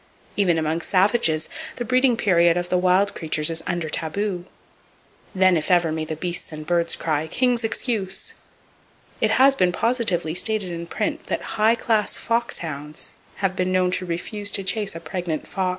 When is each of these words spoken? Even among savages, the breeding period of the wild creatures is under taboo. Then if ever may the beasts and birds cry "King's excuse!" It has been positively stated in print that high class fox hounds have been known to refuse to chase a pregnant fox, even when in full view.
Even 0.35 0.57
among 0.57 0.81
savages, 0.81 1.47
the 1.75 1.85
breeding 1.85 2.17
period 2.17 2.57
of 2.57 2.69
the 2.69 2.77
wild 2.79 3.13
creatures 3.13 3.51
is 3.51 3.61
under 3.67 3.87
taboo. 3.87 4.45
Then 5.35 5.55
if 5.55 5.69
ever 5.69 5.91
may 5.91 6.05
the 6.05 6.15
beasts 6.15 6.51
and 6.51 6.65
birds 6.65 6.95
cry 6.95 7.27
"King's 7.27 7.63
excuse!" 7.63 8.33
It 9.21 9.29
has 9.37 9.55
been 9.55 9.71
positively 9.71 10.33
stated 10.33 10.71
in 10.71 10.87
print 10.87 11.25
that 11.27 11.53
high 11.59 11.75
class 11.75 12.17
fox 12.17 12.57
hounds 12.65 13.13
have 13.45 13.55
been 13.55 13.71
known 13.71 13.91
to 13.91 14.05
refuse 14.07 14.49
to 14.53 14.63
chase 14.63 14.95
a 14.95 14.99
pregnant 14.99 15.03
fox, 15.03 15.09
even 15.11 15.35
when 15.35 15.37
in 15.37 15.45
full 15.55 15.63
view. 15.65 15.69